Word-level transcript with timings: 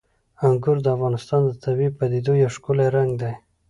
انګور 0.47 0.77
د 0.83 0.87
افغانستان 0.95 1.41
د 1.45 1.51
طبیعي 1.63 1.91
پدیدو 1.97 2.33
یو 2.43 2.49
ښکلی 2.55 2.87
رنګ 2.95 3.11
دی. 3.21 3.33